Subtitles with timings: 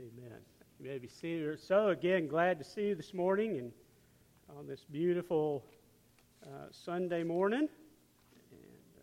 [0.00, 0.38] Amen.
[0.78, 1.60] You may be seated.
[1.60, 3.70] So, again, glad to see you this morning and
[4.56, 5.62] on this beautiful
[6.42, 7.68] uh, Sunday morning.
[7.68, 7.68] And,
[8.96, 9.02] uh,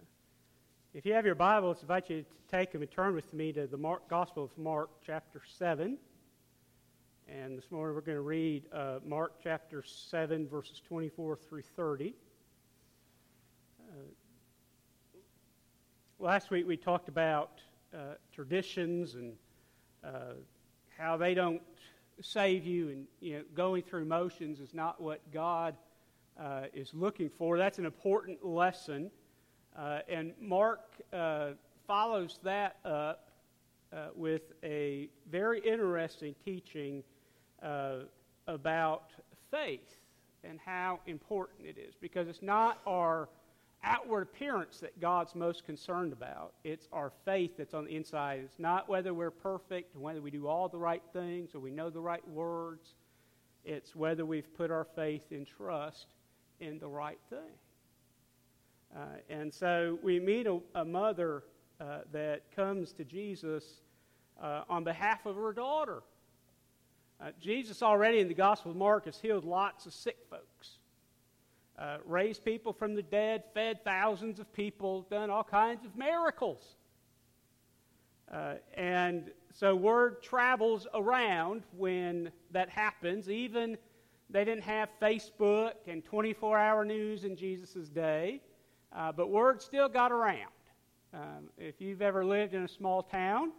[0.96, 3.54] if you have your Bibles, I invite you to take them and turn with me
[3.54, 6.00] to the Mark, Gospel of Mark, chapter 7.
[7.27, 12.16] And this morning we're going to read uh, Mark chapter 7, verses 24 through 30.
[13.88, 13.93] Uh,
[16.18, 17.61] last week we talked about
[17.93, 19.34] uh, traditions and
[20.04, 20.34] uh,
[20.97, 21.61] how they don't
[22.21, 25.75] save you, and you know, going through motions is not what God
[26.39, 27.57] uh, is looking for.
[27.57, 29.11] That's an important lesson.
[29.78, 30.82] Uh, and Mark
[31.14, 31.51] uh,
[31.86, 33.30] follows that up
[33.94, 37.03] uh, with a very interesting teaching
[37.61, 38.00] uh,
[38.48, 39.11] about
[39.52, 39.95] faith
[40.44, 43.30] and how important it is, because it's not our
[43.88, 46.53] outward appearance that God's most concerned about.
[46.64, 48.41] It's our faith that's on the inside.
[48.44, 51.89] It's not whether we're perfect, whether we do all the right things or we know
[51.89, 52.95] the right words.
[53.64, 56.08] It's whether we've put our faith and trust
[56.59, 57.56] in the right thing.
[58.95, 61.44] Uh, and so we meet a, a mother
[61.80, 63.64] uh, that comes to Jesus
[64.42, 66.03] uh, on behalf of her daughter.
[67.19, 70.77] Uh, Jesus already in the Gospel of Mark has healed lots of sick folks
[71.78, 76.75] uh, raised people from the dead, fed thousands of people, done all kinds of miracles.
[78.31, 83.30] Uh, and so word travels around when that happens.
[83.30, 83.78] Even
[84.30, 88.41] they didn't have Facebook and 24 hour news in Jesus' day,
[88.94, 90.52] uh, but word still got around.
[91.14, 93.52] Um, if you've ever lived in a small town,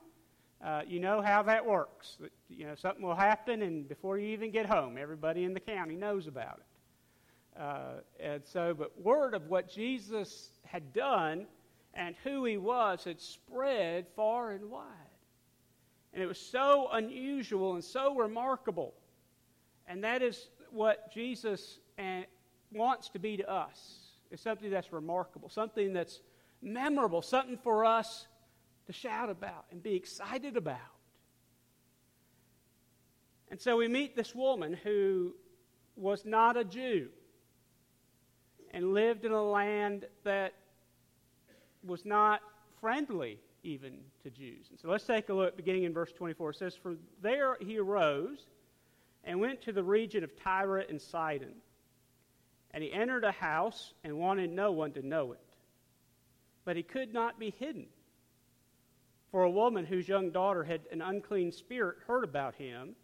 [0.62, 2.18] uh, you know how that works.
[2.50, 5.96] You know, something will happen, and before you even get home, everybody in the county
[5.96, 6.67] knows about it.
[7.58, 11.46] Uh, and so, but word of what Jesus had done
[11.92, 14.84] and who he was had spread far and wide.
[16.12, 18.94] And it was so unusual and so remarkable.
[19.88, 22.22] And that is what Jesus uh,
[22.72, 23.98] wants to be to us.
[24.30, 26.20] It's something that's remarkable, something that's
[26.62, 28.26] memorable, something for us
[28.86, 30.78] to shout about and be excited about.
[33.50, 35.34] And so we meet this woman who
[35.96, 37.08] was not a Jew
[38.78, 40.54] and lived in a land that
[41.84, 42.40] was not
[42.80, 44.66] friendly even to Jews.
[44.70, 46.50] And so let's take a look beginning in verse 24.
[46.50, 48.46] It says, From there he arose
[49.24, 51.54] and went to the region of Tyre and Sidon.
[52.70, 55.40] And he entered a house and wanted no one to know it.
[56.64, 57.86] But he could not be hidden.
[59.32, 62.94] For a woman whose young daughter had an unclean spirit heard about him,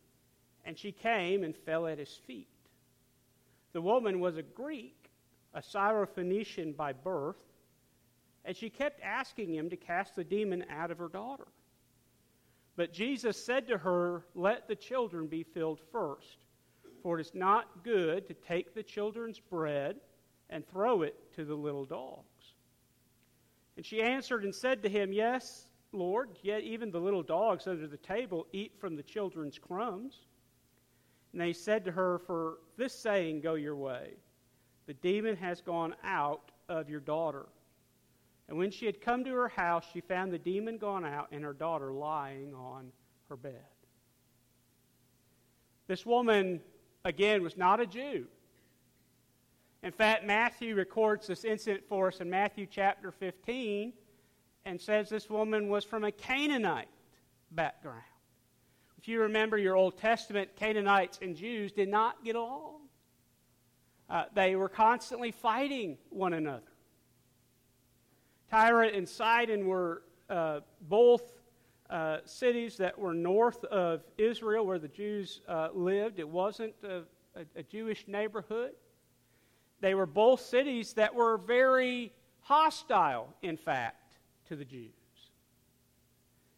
[0.64, 2.46] and she came and fell at his feet.
[3.72, 5.03] The woman was a Greek
[5.54, 7.42] a Syrophoenician by birth,
[8.44, 11.46] and she kept asking him to cast the demon out of her daughter.
[12.76, 16.38] But Jesus said to her, Let the children be filled first,
[17.02, 19.96] for it is not good to take the children's bread
[20.50, 22.54] and throw it to the little dogs.
[23.76, 27.86] And she answered and said to him, Yes, Lord, yet even the little dogs under
[27.86, 30.26] the table eat from the children's crumbs.
[31.32, 34.14] And they said to her, For this saying, go your way.
[34.86, 37.46] The demon has gone out of your daughter.
[38.48, 41.42] And when she had come to her house, she found the demon gone out and
[41.44, 42.92] her daughter lying on
[43.28, 43.64] her bed.
[45.86, 46.60] This woman,
[47.04, 48.26] again, was not a Jew.
[49.82, 53.92] In fact, Matthew records this incident for us in Matthew chapter 15
[54.64, 56.88] and says this woman was from a Canaanite
[57.50, 58.02] background.
[58.98, 62.83] If you remember your Old Testament, Canaanites and Jews did not get along.
[64.08, 66.62] Uh, they were constantly fighting one another.
[68.50, 71.32] Tyre and Sidon were uh, both
[71.90, 76.18] uh, cities that were north of Israel where the Jews uh, lived.
[76.18, 77.02] It wasn't a,
[77.34, 78.72] a, a Jewish neighborhood.
[79.80, 84.90] They were both cities that were very hostile, in fact, to the Jews.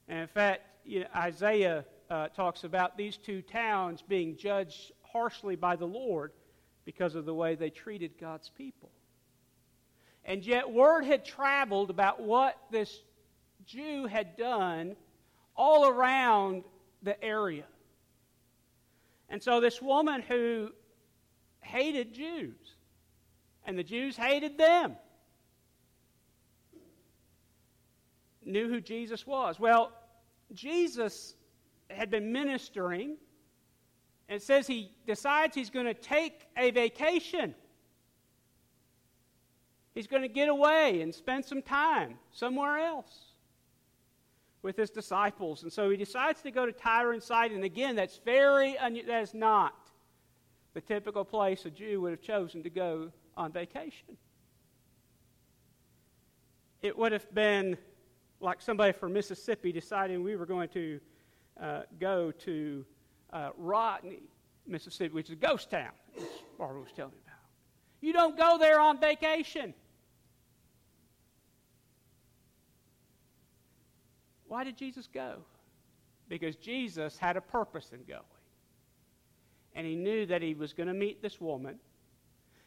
[0.09, 5.57] And in fact, you know, Isaiah uh, talks about these two towns being judged harshly
[5.57, 6.33] by the Lord
[6.87, 8.91] because of the way they treated God's people.
[10.25, 13.03] And yet, word had traveled about what this
[13.67, 14.97] Jew had done
[15.55, 16.65] all around
[17.03, 17.65] the area.
[19.29, 20.71] And so, this woman who
[21.61, 22.77] hated Jews,
[23.65, 24.97] and the Jews hated them,
[28.45, 29.59] knew who Jesus was.
[29.59, 29.93] Well,
[30.53, 31.35] Jesus
[31.91, 33.17] had been ministering
[34.29, 37.55] and says he decides he's going to take a vacation.
[39.95, 43.35] He's going to get away and spend some time somewhere else.
[44.67, 45.63] with his disciples.
[45.63, 47.57] And so he decides to go to Tyre and Sidon.
[47.57, 49.75] And again, that's very, that is not
[50.75, 54.17] the typical place a Jew would have chosen to go on vacation.
[56.83, 57.79] It would have been
[58.41, 61.01] like somebody from Mississippi deciding we were going to
[61.63, 62.85] uh, go to
[63.33, 64.23] uh, Rodney,
[64.67, 66.25] Mississippi, which is a ghost town, as
[66.59, 67.37] Barbara was telling me about.
[68.01, 69.75] You don't go there on vacation.
[74.49, 75.37] Why did Jesus go?
[76.29, 78.23] Because Jesus had a purpose in going.
[79.75, 81.79] And he knew that he was going to meet this woman.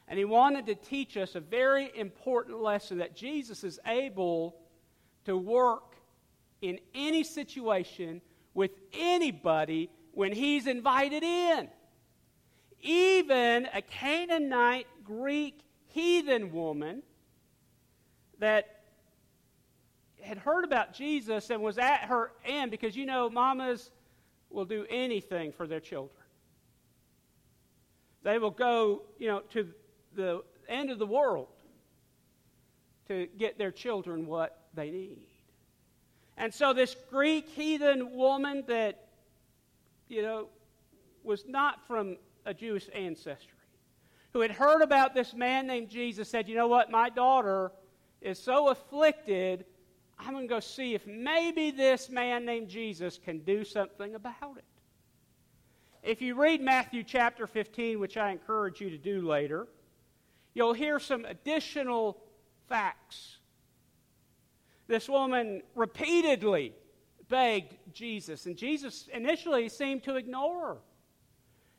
[0.08, 4.56] And he wanted to teach us a very important lesson that Jesus is able
[5.24, 5.96] to work
[6.62, 8.20] in any situation
[8.54, 11.68] with anybody when he's invited in.
[12.82, 17.02] Even a Canaanite Greek heathen woman
[18.38, 18.80] that
[20.22, 23.90] had heard about Jesus and was at her end because you know, mamas
[24.50, 26.16] will do anything for their children.
[28.22, 29.68] They will go, you know, to
[30.14, 31.48] the end of the world
[33.08, 35.26] to get their children what they need.
[36.36, 39.06] And so this Greek heathen woman that,
[40.10, 40.48] you know,
[41.22, 43.58] was not from a Jewish ancestry,
[44.32, 46.90] who had heard about this man named Jesus, said, You know what?
[46.90, 47.72] My daughter
[48.20, 49.64] is so afflicted
[50.26, 54.58] I'm going to go see if maybe this man named Jesus can do something about
[54.58, 54.64] it.
[56.02, 59.66] If you read Matthew chapter 15, which I encourage you to do later,
[60.54, 62.18] you'll hear some additional
[62.68, 63.38] facts.
[64.88, 66.74] This woman repeatedly
[67.30, 70.76] begged Jesus, and Jesus initially seemed to ignore her.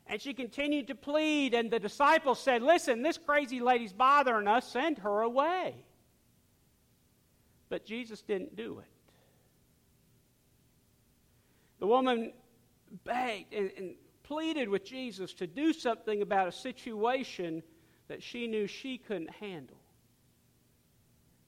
[0.08, 4.66] And she continued to plead, and the disciples said, Listen, this crazy lady's bothering us,
[4.66, 5.76] send her away.
[7.68, 8.86] But Jesus didn't do it.
[11.78, 12.32] The woman
[13.04, 13.94] begged and, and
[14.24, 17.62] pleaded with Jesus to do something about a situation
[18.08, 19.78] that she knew she couldn't handle.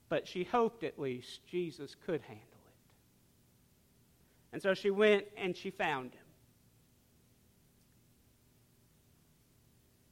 [0.09, 2.54] But she hoped at least Jesus could handle.
[4.55, 6.23] And so she went and she found him.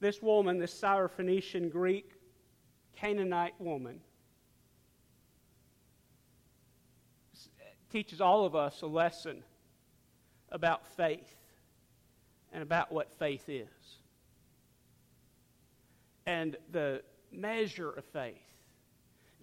[0.01, 2.11] This woman, this Syrophoenician Greek
[2.93, 4.01] Canaanite woman,
[7.89, 9.45] teaches all of us a lesson
[10.49, 11.37] about faith
[12.51, 13.69] and about what faith is
[16.25, 17.01] and the
[17.31, 18.52] measure of faith.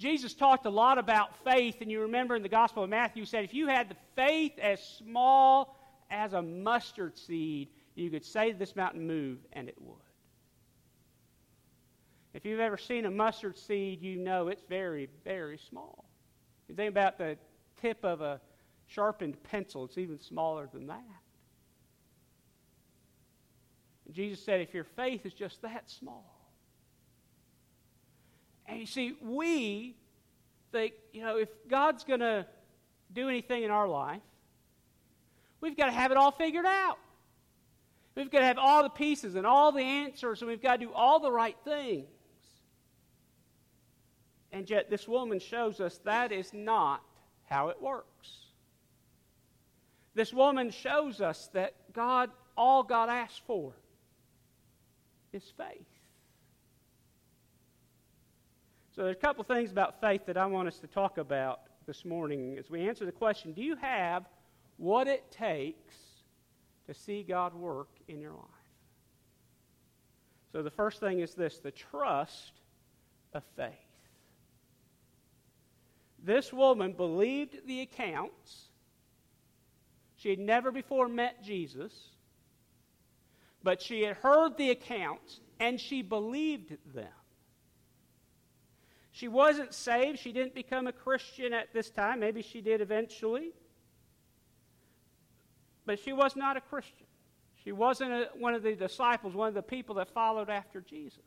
[0.00, 3.26] Jesus talked a lot about faith, and you remember in the Gospel of Matthew, he
[3.26, 5.76] said, if you had the faith as small
[6.10, 9.98] as a mustard seed, you could say to this mountain, move, and it would.
[12.32, 16.06] If you've ever seen a mustard seed, you know it's very, very small.
[16.66, 17.36] You think about the
[17.82, 18.40] tip of a
[18.86, 19.84] sharpened pencil.
[19.84, 21.02] It's even smaller than that.
[24.06, 26.29] And Jesus said, if your faith is just that small.
[28.70, 29.96] And you see, we
[30.70, 32.46] think, you know, if God's going to
[33.12, 34.22] do anything in our life,
[35.60, 36.98] we've got to have it all figured out.
[38.14, 40.86] We've got to have all the pieces and all the answers, and we've got to
[40.86, 42.06] do all the right things.
[44.52, 47.02] And yet, this woman shows us that is not
[47.46, 48.46] how it works.
[50.14, 53.72] This woman shows us that God, all God asks for
[55.32, 55.89] is faith.
[59.00, 62.04] So there's a couple things about faith that I want us to talk about this
[62.04, 64.26] morning as we answer the question Do you have
[64.76, 65.94] what it takes
[66.86, 68.44] to see God work in your life?
[70.52, 72.52] So the first thing is this the trust
[73.32, 73.72] of faith.
[76.22, 78.66] This woman believed the accounts.
[80.18, 81.94] She had never before met Jesus,
[83.62, 87.08] but she had heard the accounts and she believed them.
[89.20, 90.18] She wasn't saved.
[90.18, 92.20] She didn't become a Christian at this time.
[92.20, 93.50] Maybe she did eventually.
[95.84, 97.06] But she was not a Christian.
[97.62, 101.20] She wasn't a, one of the disciples, one of the people that followed after Jesus.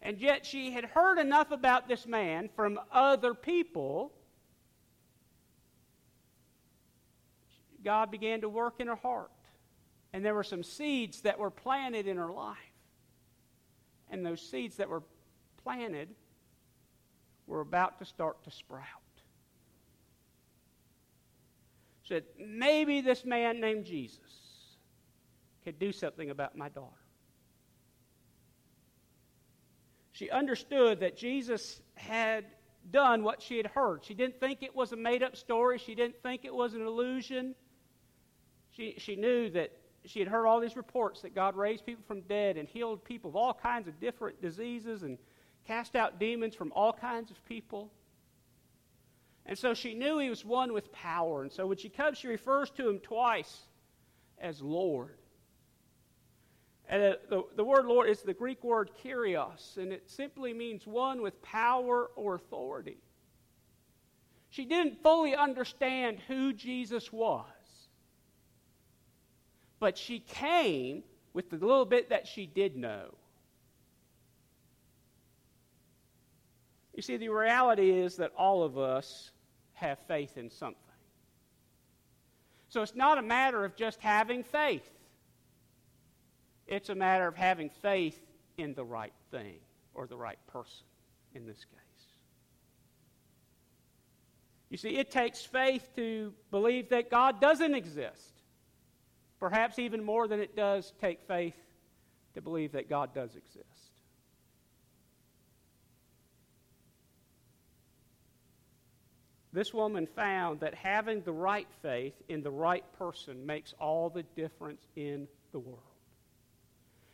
[0.00, 4.12] And yet she had heard enough about this man from other people.
[7.84, 9.32] God began to work in her heart.
[10.12, 12.56] And there were some seeds that were planted in her life.
[14.08, 15.02] And those seeds that were
[15.64, 16.08] planted
[17.46, 18.84] were about to start to sprout.
[22.04, 24.18] Said, maybe this man named Jesus
[25.64, 26.96] could do something about my daughter.
[30.12, 32.44] She understood that Jesus had
[32.90, 34.04] done what she had heard.
[34.04, 36.82] She didn't think it was a made up story, she didn't think it was an
[36.82, 37.54] illusion.
[38.72, 39.72] She, she knew that
[40.04, 43.30] she had heard all these reports that God raised people from dead and healed people
[43.30, 45.18] of all kinds of different diseases and
[45.66, 47.90] cast out demons from all kinds of people.
[49.46, 51.42] And so she knew he was one with power.
[51.42, 53.62] And so when she comes, she refers to him twice
[54.38, 55.16] as Lord.
[56.88, 60.86] And the, the, the, word Lord is the Greek word kyrios, and it simply means
[60.86, 62.98] one with power or authority.
[64.50, 67.46] She didn't fully understand who Jesus was,
[69.78, 73.14] but she came with the little bit that she did know.
[77.00, 79.30] You see, the reality is that all of us
[79.72, 80.76] have faith in something.
[82.68, 84.86] So it's not a matter of just having faith,
[86.66, 88.20] it's a matter of having faith
[88.58, 89.60] in the right thing
[89.94, 90.84] or the right person
[91.34, 92.04] in this case.
[94.68, 98.42] You see, it takes faith to believe that God doesn't exist.
[99.38, 101.56] Perhaps even more than it does take faith
[102.34, 103.79] to believe that God does exist.
[109.52, 114.22] This woman found that having the right faith in the right person makes all the
[114.36, 115.80] difference in the world.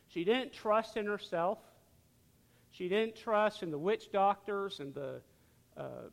[0.08, 1.58] She didn't trust in herself.
[2.70, 5.22] She didn't trust in the witch doctors and the
[5.76, 6.08] uh,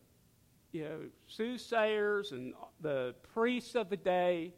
[0.72, 4.53] you know, soothsayers and the priests of the day.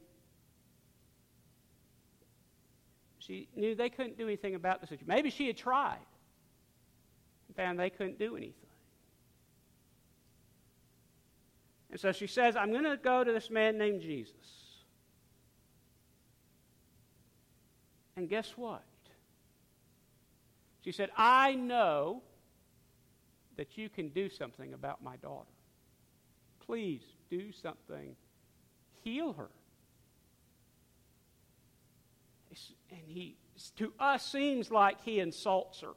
[3.19, 5.07] She knew they couldn't do anything about the situation.
[5.07, 5.97] Maybe she had tried
[7.47, 8.64] and found they couldn't do anything.
[11.95, 14.83] And so she says, I'm going to go to this man named Jesus.
[18.17, 18.83] And guess what?
[20.83, 22.21] She said, I know
[23.55, 25.47] that you can do something about my daughter.
[26.65, 26.99] Please
[27.29, 28.17] do something.
[29.05, 29.49] Heal her.
[32.91, 33.37] And he,
[33.77, 35.93] to us, seems like he insults her.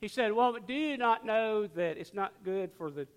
[0.00, 3.08] He said, Well, do you not know that it's not good for the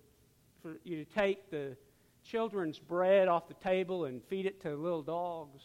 [0.62, 1.76] for you to take the
[2.24, 5.64] children's bread off the table and feed it to little dogs.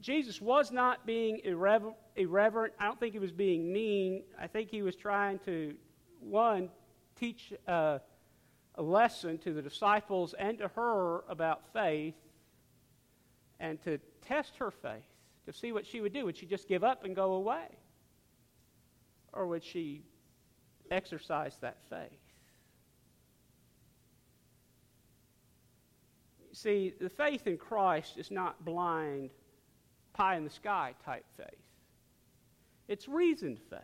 [0.00, 2.74] Jesus was not being irrever- irreverent.
[2.78, 4.22] I don't think he was being mean.
[4.38, 5.74] I think he was trying to,
[6.20, 6.68] one,
[7.18, 7.98] teach uh,
[8.74, 12.14] a lesson to the disciples and to her about faith
[13.60, 15.08] and to test her faith,
[15.46, 16.24] to see what she would do.
[16.26, 17.66] Would she just give up and go away?
[19.32, 20.04] Or would she
[20.90, 22.27] exercise that faith?
[26.58, 29.30] See, the faith in Christ is not blind,
[30.12, 31.62] pie in the sky type faith.
[32.88, 33.80] It's reasoned faith.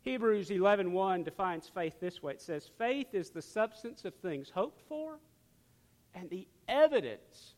[0.00, 2.32] Hebrews 11:1 defines faith this way.
[2.32, 5.20] It says, "Faith is the substance of things hoped for
[6.14, 7.54] and the evidence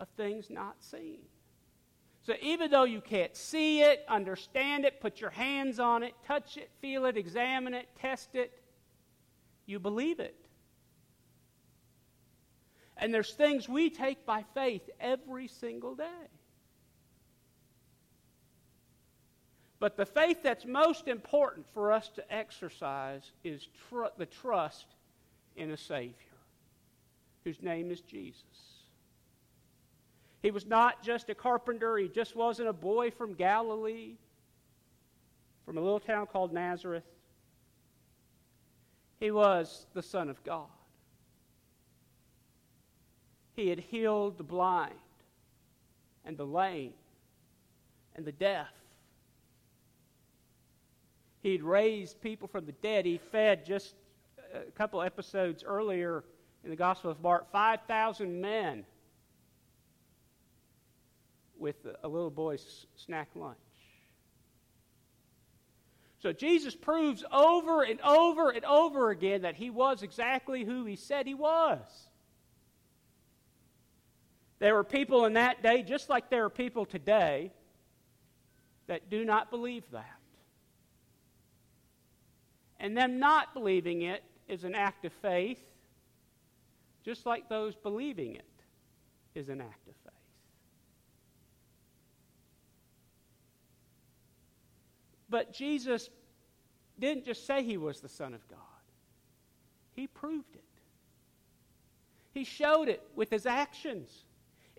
[0.00, 1.24] of things not seen."
[2.22, 6.56] So even though you can't see it, understand it, put your hands on it, touch
[6.56, 8.64] it, feel it, examine it, test it,
[9.64, 10.34] you believe it.
[12.96, 16.28] And there's things we take by faith every single day.
[19.78, 24.86] But the faith that's most important for us to exercise is tr- the trust
[25.56, 26.14] in a Savior
[27.44, 28.44] whose name is Jesus.
[30.42, 34.14] He was not just a carpenter, he just wasn't a boy from Galilee,
[35.64, 37.04] from a little town called Nazareth.
[39.20, 40.66] He was the Son of God.
[43.54, 44.94] He had healed the blind
[46.24, 46.94] and the lame
[48.14, 48.68] and the deaf.
[51.42, 53.04] He had raised people from the dead.
[53.04, 53.94] He fed just
[54.54, 56.24] a couple episodes earlier
[56.64, 58.84] in the Gospel of Mark 5,000 men
[61.58, 63.58] with a little boy's snack lunch.
[66.20, 70.94] So Jesus proves over and over and over again that he was exactly who he
[70.94, 71.80] said he was.
[74.62, 77.50] There were people in that day, just like there are people today,
[78.86, 80.20] that do not believe that.
[82.78, 85.58] And them not believing it is an act of faith,
[87.04, 88.44] just like those believing it
[89.34, 90.12] is an act of faith.
[95.28, 96.08] But Jesus
[97.00, 98.58] didn't just say he was the Son of God,
[99.90, 100.62] he proved it.
[102.32, 104.22] He showed it with his actions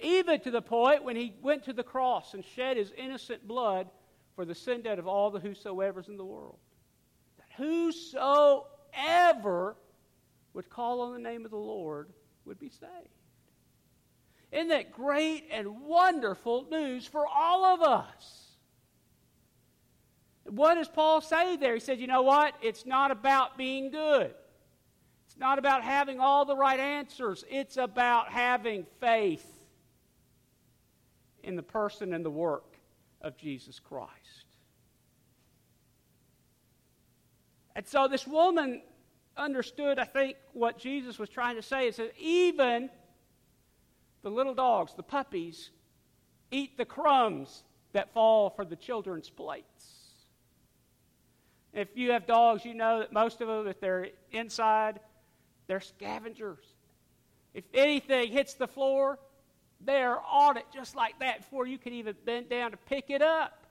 [0.02, 3.90] even to the point when he went to the cross and shed his innocent blood
[4.36, 6.58] for the sin debt of all the whosoever's in the world.
[7.38, 8.66] That whosoever
[10.54, 12.10] would call on the name of the Lord
[12.46, 12.92] would be saved.
[14.52, 18.40] Isn't that great and wonderful news for all of us?
[20.46, 21.74] What does Paul say there?
[21.74, 22.54] He said, you know what?
[22.62, 24.34] It's not about being good.
[25.26, 27.44] It's not about having all the right answers.
[27.50, 29.63] It's about having faith
[31.44, 32.78] in the person and the work
[33.22, 34.12] of Jesus Christ.
[37.76, 38.82] And so this woman
[39.36, 42.90] understood, I think, what Jesus was trying to say is that even
[44.22, 45.72] the little dogs, the puppies,
[46.52, 49.66] eat the crumbs that fall from the children's plates.
[51.74, 55.00] If you have dogs, you know that most of them, if they're inside,
[55.68, 56.66] they're scavengers.
[57.54, 59.18] If anything hits the floor,
[59.86, 63.22] they're on it just like that before you can even bend down to pick it
[63.22, 63.66] up.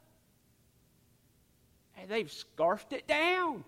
[1.98, 3.64] And they've scarfed it down.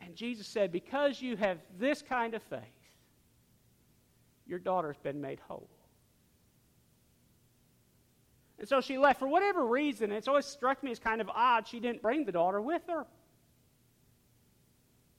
[0.00, 2.60] And Jesus said, Because you have this kind of faith,
[4.46, 5.68] your daughter's been made whole.
[8.58, 9.18] And so she left.
[9.18, 12.32] For whatever reason, it's always struck me as kind of odd she didn't bring the
[12.32, 13.06] daughter with her.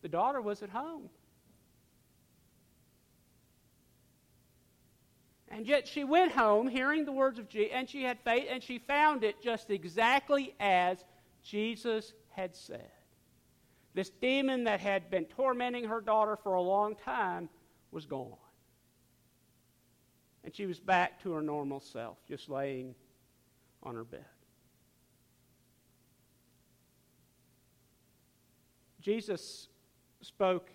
[0.02, 1.10] The daughter was at home.
[5.53, 8.63] And yet she went home hearing the words of Jesus, and she had faith, and
[8.63, 11.05] she found it just exactly as
[11.43, 12.89] Jesus had said.
[13.93, 17.50] This demon that had been tormenting her daughter for a long time
[17.91, 18.33] was gone.
[20.43, 22.95] And she was back to her normal self, just laying
[23.83, 24.25] on her bed.
[29.01, 29.67] Jesus
[30.22, 30.72] spoke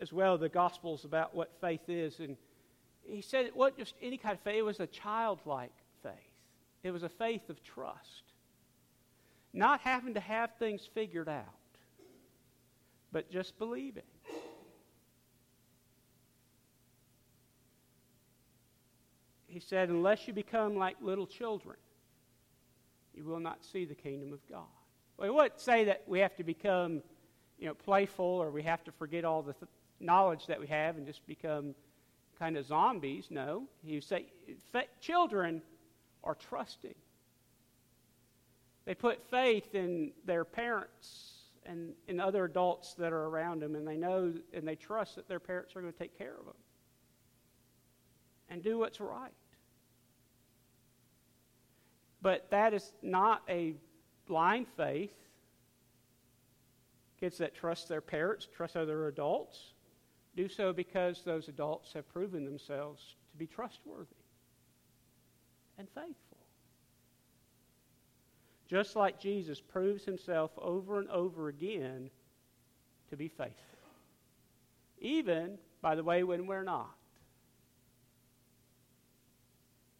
[0.00, 2.36] as well the Gospels about what faith is, and
[3.06, 6.12] he said it wasn't just any kind of faith, it was a childlike faith.
[6.82, 8.22] It was a faith of trust.
[9.52, 11.44] Not having to have things figured out,
[13.12, 14.02] but just believing.
[19.46, 21.76] He said, unless you become like little children,
[23.14, 24.64] you will not see the kingdom of God.
[25.18, 27.02] Well, he wouldn't say that we have to become,
[27.58, 29.68] you know, playful or we have to forget all the th-
[30.00, 31.74] knowledge that we have and just become
[32.42, 33.28] kind of zombies.
[33.30, 34.26] No, would say
[35.00, 35.62] children
[36.24, 36.96] are trusting.
[38.84, 43.86] They put faith in their parents and in other adults that are around them, and
[43.86, 46.56] they know and they trust that their parents are going to take care of them
[48.48, 49.30] and do what's right.
[52.22, 53.74] But that is not a
[54.26, 55.14] blind faith.
[57.20, 59.71] Kids that trust their parents, trust other adults,
[60.34, 64.14] do so because those adults have proven themselves to be trustworthy
[65.78, 66.38] and faithful.
[68.68, 72.10] Just like Jesus proves himself over and over again
[73.10, 73.54] to be faithful.
[75.00, 76.96] Even, by the way, when we're not.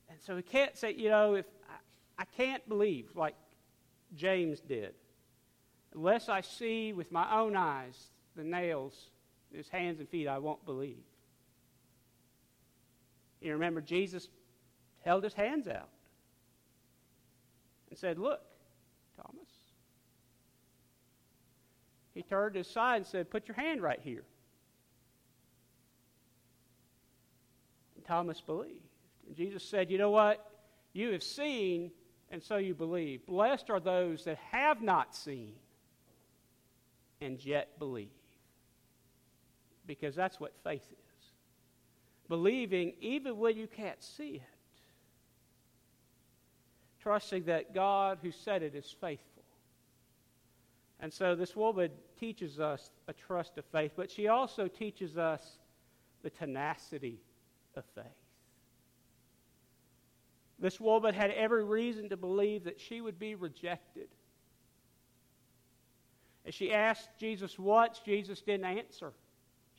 [0.08, 1.46] And so we can't say, you know, if
[2.18, 3.34] I can't believe like
[4.14, 4.94] James did
[5.94, 9.10] unless I see with my own eyes the nails
[9.54, 11.02] his hands and feet, I won't believe.
[13.40, 14.28] You remember Jesus
[15.04, 15.88] held his hands out
[17.90, 18.40] and said, Look,
[19.16, 19.48] Thomas.
[22.14, 24.24] He turned his side and said, Put your hand right here.
[27.96, 28.86] And Thomas believed.
[29.26, 30.46] And Jesus said, You know what?
[30.92, 31.90] You have seen
[32.30, 33.26] and so you believe.
[33.26, 35.54] Blessed are those that have not seen
[37.20, 38.08] and yet believe.
[39.86, 41.26] Because that's what faith is.
[42.28, 44.42] Believing even when you can't see it.
[47.00, 49.42] Trusting that God who said it is faithful.
[51.00, 55.58] And so this woman teaches us a trust of faith, but she also teaches us
[56.22, 57.20] the tenacity
[57.74, 58.04] of faith.
[60.60, 64.06] This woman had every reason to believe that she would be rejected.
[66.46, 69.12] As she asked Jesus what, Jesus didn't answer.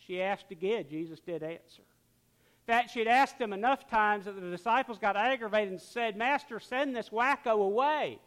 [0.06, 1.82] She asked again, Jesus did answer.
[1.82, 6.16] In fact, she had asked him enough times that the disciples got aggravated and said,
[6.16, 8.20] Master, send this wacko away.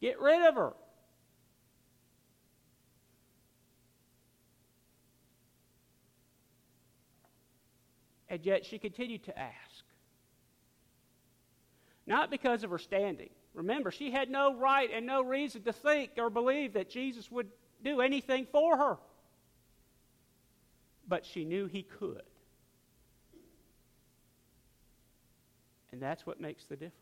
[0.00, 0.72] Get rid of her.
[8.28, 9.84] And yet she continued to ask.
[12.06, 13.30] Not because of her standing.
[13.54, 17.48] Remember, she had no right and no reason to think or believe that Jesus would
[17.82, 18.98] do anything for her.
[21.08, 22.22] But she knew he could.
[25.92, 26.96] And that's what makes the difference.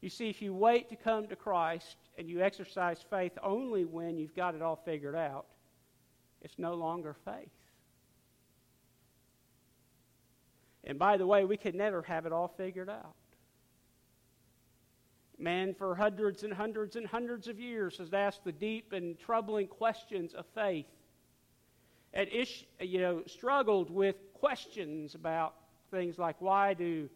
[0.00, 4.18] You see, if you wait to come to Christ and you exercise faith only when
[4.18, 5.46] you've got it all figured out,
[6.42, 7.50] it's no longer faith.
[10.84, 13.14] And by the way, we could never have it all figured out.
[15.40, 19.68] Man, for hundreds and hundreds and hundreds of years, has asked the deep and troubling
[19.68, 20.84] questions of faith,
[22.12, 25.54] and ish, you know, struggled with questions about
[25.90, 27.08] things like why do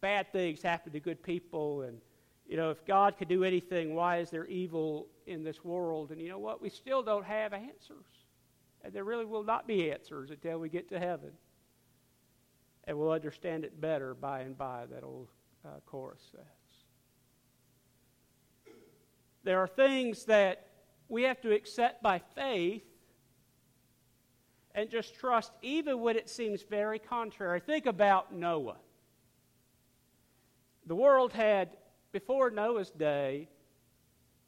[0.00, 2.00] bad things happen to good people, and
[2.46, 6.12] you know, if God could do anything, why is there evil in this world?
[6.12, 6.62] And you know what?
[6.62, 8.06] We still don't have answers,
[8.82, 11.32] and there really will not be answers until we get to heaven,
[12.84, 14.86] and we'll understand it better by and by.
[14.90, 15.28] That old
[15.62, 16.63] uh, chorus says.
[19.44, 20.66] There are things that
[21.08, 22.82] we have to accept by faith
[24.74, 27.60] and just trust, even when it seems very contrary.
[27.60, 28.78] Think about Noah.
[30.86, 31.76] The world had,
[32.10, 33.48] before Noah's day,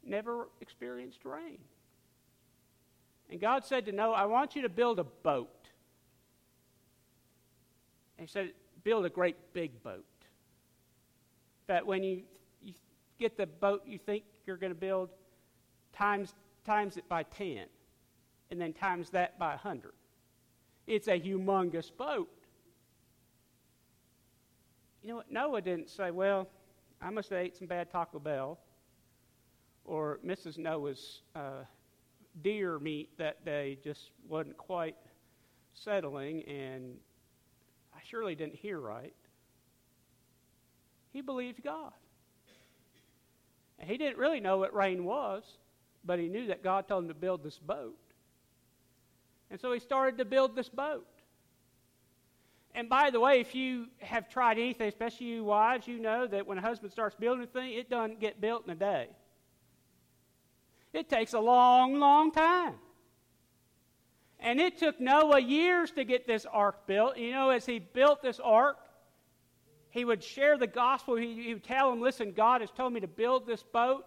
[0.03, 1.59] never experienced rain.
[3.29, 5.69] And God said to Noah, I want you to build a boat.
[8.17, 8.51] And he said,
[8.83, 10.05] build a great big boat.
[11.67, 12.23] That when you,
[12.61, 12.73] you
[13.19, 15.09] get the boat you think you're going to build,
[15.93, 16.33] times,
[16.65, 17.65] times it by 10,
[18.49, 19.91] and then times that by 100.
[20.87, 22.29] It's a humongous boat.
[25.03, 25.31] You know what?
[25.31, 26.47] Noah didn't say, well,
[27.01, 28.57] I must have ate some bad Taco Bell,
[29.85, 30.57] or Mrs.
[30.57, 31.63] Noah's uh,
[32.41, 34.95] deer meat that day just wasn't quite
[35.73, 36.95] settling, and
[37.93, 39.13] I surely didn't hear right.
[41.11, 41.93] He believed God.
[43.79, 45.43] And he didn't really know what rain was,
[46.03, 47.97] but he knew that God told him to build this boat.
[49.49, 51.07] And so he started to build this boat.
[52.73, 56.45] And by the way, if you have tried anything, especially you wives, you know that
[56.45, 59.07] when a husband starts building a thing, it doesn't get built in a day.
[60.93, 62.75] It takes a long, long time.
[64.39, 67.17] And it took Noah years to get this ark built.
[67.17, 68.77] You know, as he built this ark,
[69.89, 71.15] he would share the gospel.
[71.15, 74.05] He, he would tell them, listen, God has told me to build this boat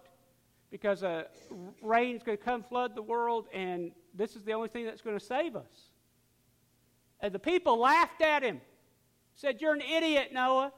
[0.71, 1.23] because uh,
[1.81, 5.17] rain's going to come flood the world, and this is the only thing that's going
[5.17, 5.89] to save us.
[7.19, 8.61] And the people laughed at him,
[9.35, 10.71] said, You're an idiot, Noah.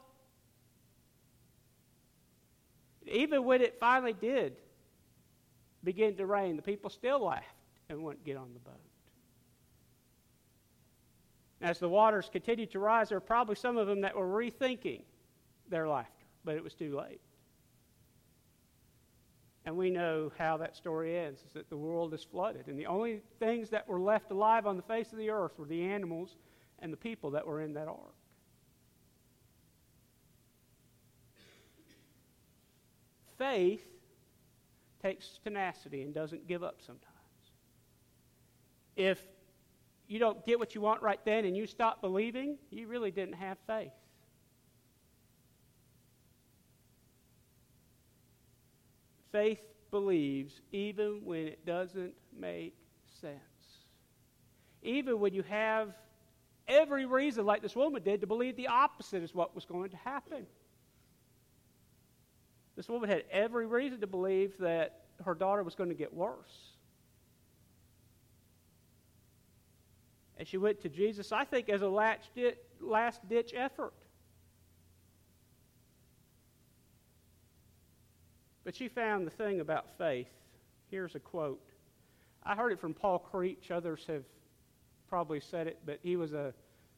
[3.05, 4.55] Even when it finally did
[5.83, 7.45] begin to rain, the people still laughed
[7.89, 8.79] and wouldn't get on the boat.
[11.63, 15.03] As the waters continued to rise, there were probably some of them that were rethinking
[15.69, 17.21] their laughter, but it was too late.
[19.65, 22.67] And we know how that story ends is that the world is flooded.
[22.67, 25.65] And the only things that were left alive on the face of the earth were
[25.65, 26.35] the animals
[26.79, 28.13] and the people that were in that ark.
[33.37, 33.87] Faith
[35.01, 37.07] takes tenacity and doesn't give up sometimes.
[38.97, 39.25] If
[40.07, 43.35] you don't get what you want right then and you stop believing, you really didn't
[43.35, 43.91] have faith.
[49.31, 52.75] Faith believes even when it doesn't make
[53.19, 53.39] sense.
[54.83, 55.93] Even when you have
[56.67, 59.97] every reason, like this woman did, to believe the opposite is what was going to
[59.97, 60.45] happen.
[62.75, 66.72] This woman had every reason to believe that her daughter was going to get worse.
[70.43, 73.93] And she went to Jesus, I think, as a last ditch effort.
[78.65, 80.27] But she found the thing about faith.
[80.91, 81.63] Here's a quote.
[82.43, 83.71] I heard it from Paul Creech.
[83.71, 84.25] Others have
[85.07, 86.53] probably said it, but he was a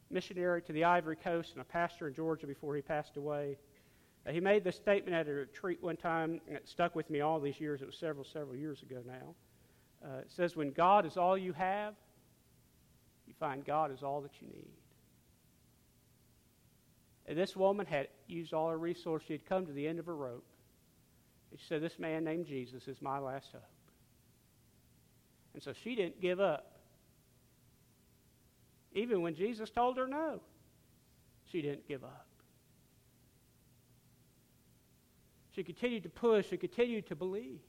[0.10, 3.60] missionary to the Ivory Coast and a pastor in Georgia before he passed away.
[4.26, 7.22] Uh, he made this statement at a retreat one time, and it stuck with me
[7.22, 7.84] all these years.
[7.84, 9.36] It was several, several years ago now.
[10.04, 11.94] Uh, it says, When God is all you have,
[13.28, 14.72] you find God is all that you need.
[17.28, 19.28] And this woman had used all her resources.
[19.28, 20.46] She had come to the end of her rope.
[21.52, 23.62] And she said, This man named Jesus is my last hope.
[25.54, 26.72] And so she didn't give up.
[28.94, 30.40] Even when Jesus told her no,
[31.52, 32.28] she didn't give up.
[35.56, 37.62] She continued to push and continued to believe.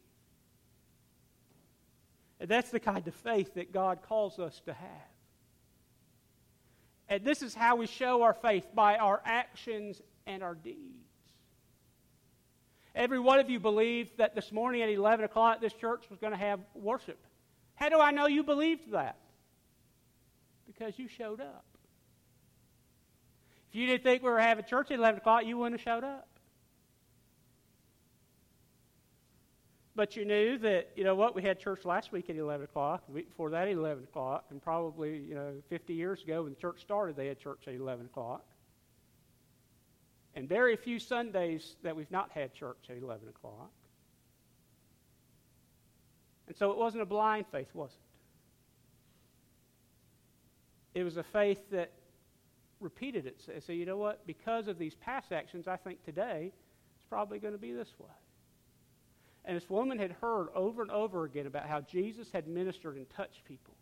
[2.40, 5.15] And that's the kind of faith that God calls us to have.
[7.09, 11.07] And this is how we show our faith by our actions and our deeds.
[12.95, 16.33] Every one of you believed that this morning at 11 o'clock this church was going
[16.33, 17.19] to have worship.
[17.75, 19.19] How do I know you believed that?
[20.66, 21.64] Because you showed up.
[23.69, 26.05] If you didn't think we were having church at 11 o'clock, you wouldn't have showed
[26.05, 26.27] up.
[29.96, 33.06] But you knew that, you know what, we had church last week at 11 o'clock,
[33.06, 36.52] the week before that at 11 o'clock, and probably, you know, 50 years ago when
[36.52, 38.44] the church started, they had church at 11 o'clock.
[40.35, 43.70] And very few Sundays that we've not had church at 11 o'clock.
[46.46, 47.90] And so it wasn't a blind faith, was
[50.94, 51.00] it?
[51.00, 51.90] It was a faith that
[52.80, 53.64] repeated itself.
[53.66, 54.26] So, you know what?
[54.26, 56.52] Because of these past actions, I think today
[56.96, 58.11] it's probably going to be this way.
[59.46, 63.09] And this woman had heard over and over again about how Jesus had ministered and
[63.09, 63.74] touched people.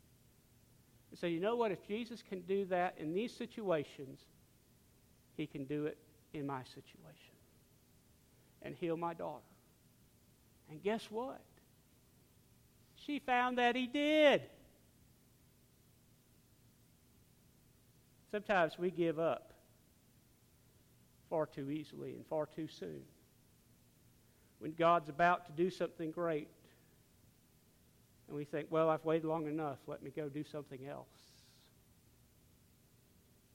[1.11, 1.73] And so, you know what?
[1.73, 4.21] If Jesus can do that in these situations,
[5.37, 5.97] he can do it
[6.35, 7.35] in my situation
[8.61, 9.43] and heal my daughter.
[10.71, 11.41] And guess what?
[12.97, 14.43] She found that he did.
[18.31, 19.53] Sometimes we give up
[21.31, 23.03] far too easily and far too soon
[24.59, 26.49] when God's about to do something great.
[28.29, 29.79] And we think, well, I've waited long enough.
[29.87, 31.09] Let me go do something else.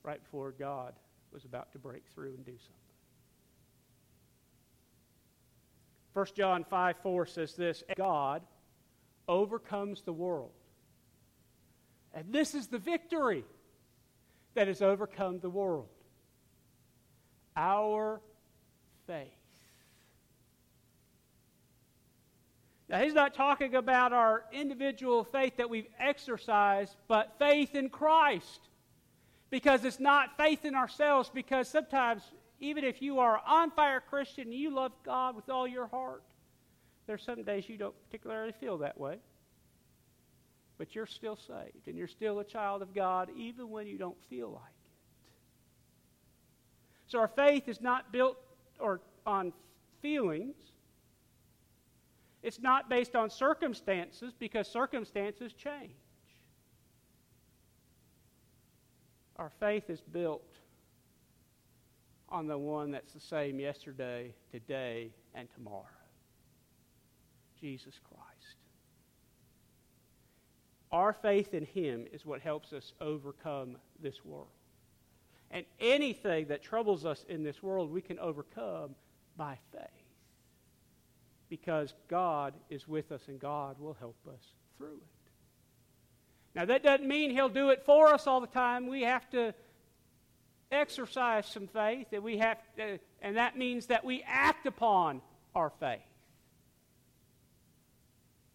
[0.04, 0.94] Right before God
[1.32, 2.76] was about to break through and do something.
[6.14, 8.42] 1 John 5 4 says this God
[9.28, 10.52] overcomes the world.
[12.14, 13.46] And this is the victory
[14.56, 15.88] that has overcome the world
[17.56, 18.22] our
[19.06, 19.39] faith.
[22.90, 28.62] Now, he's not talking about our individual faith that we've exercised, but faith in Christ.
[29.52, 32.24] Because it's not faith in ourselves, because sometimes,
[32.60, 35.86] even if you are an on fire Christian and you love God with all your
[35.88, 36.24] heart,
[37.06, 39.18] there's some days you don't particularly feel that way.
[40.80, 44.18] But you're still saved, and you're still a child of God, even when you don't
[44.30, 44.92] feel like it.
[47.06, 48.38] So our faith is not built
[48.80, 49.54] or on
[50.02, 50.56] feelings
[52.42, 55.92] it's not based on circumstances because circumstances change.
[59.36, 60.44] Our faith is built
[62.30, 65.86] on the one that's the same yesterday, today, and tomorrow
[67.60, 68.56] Jesus Christ.
[70.92, 74.48] Our faith in Him is what helps us overcome this world.
[75.52, 78.96] And anything that troubles us in this world, we can overcome
[79.36, 80.09] by faith
[81.50, 84.42] because God is with us and God will help us
[84.78, 85.20] through it.
[86.56, 88.88] Now, that doesn't mean He'll do it for us all the time.
[88.88, 89.54] We have to
[90.72, 95.22] exercise some faith, and, we have to, and that means that we act upon
[95.56, 96.00] our faith.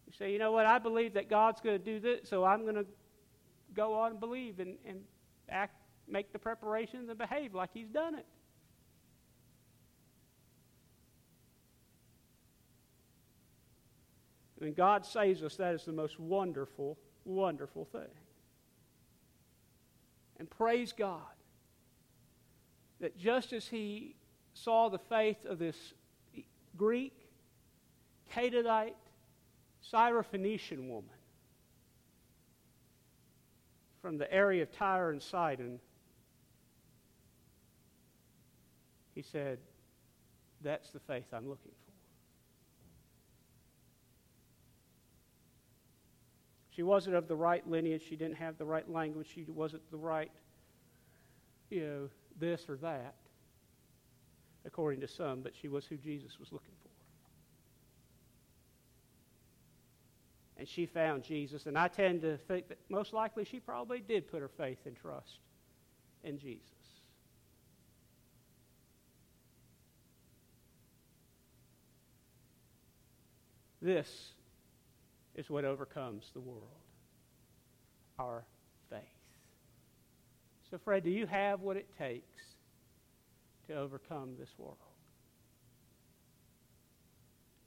[0.07, 2.63] You say, you know what, I believe that God's going to do this, so I'm
[2.63, 2.85] going to
[3.73, 5.01] go on and believe and, and
[5.49, 5.75] act,
[6.07, 8.25] make the preparations and behave like He's done it.
[14.65, 18.09] When God saves us, that is the most wonderful, wonderful thing.
[20.39, 21.21] And praise God
[22.99, 24.15] that just as He
[24.55, 25.93] saw the faith of this
[26.75, 27.13] Greek,
[28.31, 28.97] Canaanite,
[29.93, 31.11] Syrophoenician woman
[34.01, 35.79] from the area of Tyre and Sidon,
[39.13, 39.59] He said,
[40.63, 41.84] That's the faith I'm looking for.
[46.75, 48.03] She wasn't of the right lineage.
[48.07, 49.27] She didn't have the right language.
[49.33, 50.31] She wasn't the right,
[51.69, 53.15] you know, this or that,
[54.65, 56.89] according to some, but she was who Jesus was looking for.
[60.57, 61.65] And she found Jesus.
[61.65, 64.97] And I tend to think that most likely she probably did put her faith and
[64.97, 65.39] trust
[66.23, 66.71] in Jesus.
[73.81, 74.34] This
[75.35, 76.63] is what overcomes the world
[78.17, 78.45] our
[78.89, 79.01] faith.
[80.69, 82.41] So, Fred, do you have what it takes
[83.67, 84.77] to overcome this world?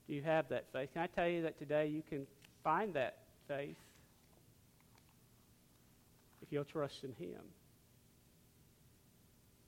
[0.06, 0.88] Do you have that faith?
[0.94, 2.26] Can I tell you that today you can
[2.64, 3.76] find that faith
[6.42, 7.42] if you'll trust in Him?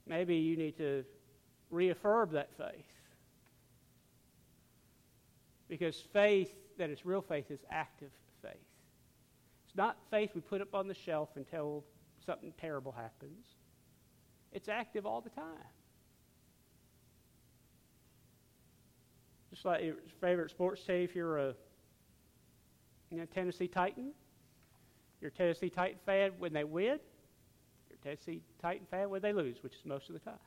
[0.07, 1.05] Maybe you need to
[1.71, 2.85] reaffirm that faith.
[5.69, 8.11] Because faith that is real faith is active
[8.43, 8.55] faith.
[9.67, 11.85] It's not faith we put up on the shelf until
[12.25, 13.47] something terrible happens.
[14.51, 15.45] It's active all the time.
[19.51, 21.55] Just like your favorite sports team, if you're a
[23.11, 24.13] you know, Tennessee Titan,
[25.21, 26.99] you're a Tennessee Titan fan when they win,
[27.89, 30.39] you're a Tennessee Titan fan when they lose, which is most of the time.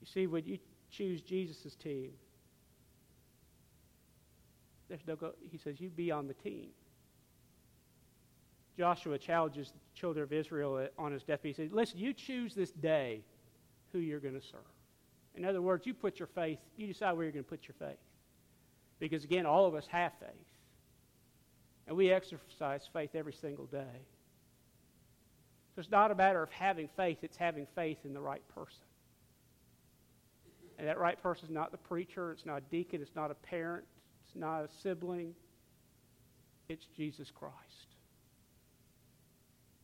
[0.00, 0.58] You see, when you
[0.90, 2.10] choose Jesus' team,
[4.88, 6.68] there's no go, he says, you be on the team.
[8.76, 11.48] Joshua challenges the children of Israel on his deathbed.
[11.48, 13.22] He said, Listen, you choose this day
[13.92, 14.60] who you're going to serve.
[15.34, 17.74] In other words, you put your faith, you decide where you're going to put your
[17.78, 17.98] faith.
[18.98, 20.30] Because again, all of us have faith.
[21.86, 24.04] And we exercise faith every single day.
[25.74, 28.82] So it's not a matter of having faith, it's having faith in the right person.
[30.78, 33.34] And that right person is not the preacher, it's not a deacon, it's not a
[33.34, 33.84] parent,
[34.26, 35.34] it's not a sibling,
[36.68, 37.54] it's Jesus Christ.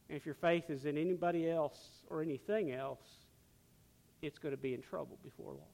[0.08, 1.78] And if your faith is in anybody else
[2.10, 3.00] or anything else,
[4.20, 5.72] it's going to be in trouble before long.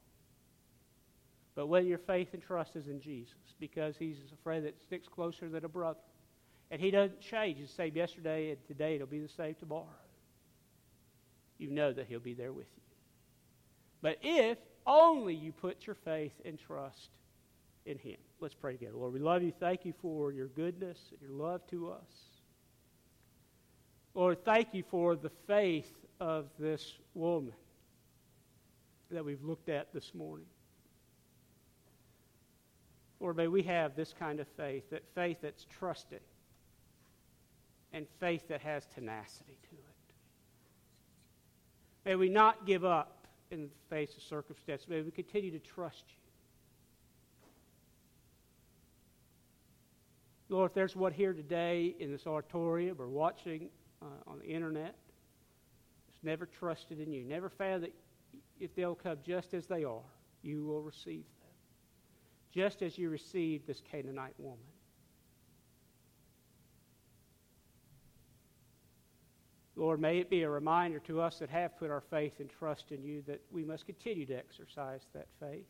[1.56, 5.08] But when your faith and trust is in Jesus, because He's a friend that sticks
[5.08, 5.98] closer than a brother,
[6.70, 7.58] and He doesn't change.
[7.58, 9.86] He's the same yesterday and today, it'll be the same tomorrow.
[11.58, 12.82] You know that He'll be there with you.
[14.00, 17.10] But if only you put your faith and trust
[17.86, 18.16] in Him.
[18.40, 18.96] Let's pray together.
[18.96, 19.52] Lord, we love you.
[19.60, 22.28] Thank you for your goodness and your love to us.
[24.14, 27.52] Lord, thank you for the faith of this woman
[29.10, 30.46] that we've looked at this morning.
[33.20, 36.20] Lord, may we have this kind of faith, that faith that's trusting
[37.92, 40.14] and faith that has tenacity to it.
[42.04, 43.17] May we not give up
[43.50, 44.86] in the face of circumstance.
[44.88, 46.14] May we continue to trust you.
[50.50, 53.68] Lord, if there's one here today in this auditorium or watching
[54.00, 54.94] uh, on the internet
[56.06, 57.94] that's never trusted in you, never found that
[58.58, 60.00] if they'll come just as they are,
[60.42, 61.50] you will receive them.
[62.50, 64.58] Just as you received this Canaanite woman.
[69.78, 72.90] Lord, may it be a reminder to us that have put our faith and trust
[72.90, 75.68] in you that we must continue to exercise that faith.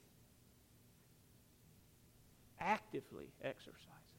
[2.58, 4.18] Actively exercise it.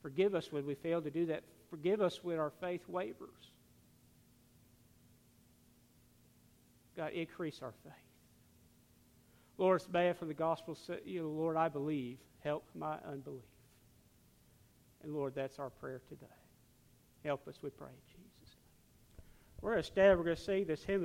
[0.00, 1.42] Forgive us when we fail to do that.
[1.68, 3.50] Forgive us when our faith wavers.
[6.96, 7.92] God, increase our faith.
[9.58, 10.74] Lord, it's bad for the gospel.
[11.04, 12.16] You know, Lord, I believe.
[12.42, 13.42] Help my unbelief.
[15.02, 16.26] And Lord, that's our prayer today.
[17.24, 18.56] Help us, we pray, Jesus.
[19.60, 20.18] We're going to stand.
[20.18, 21.02] We're going to sing this hymn.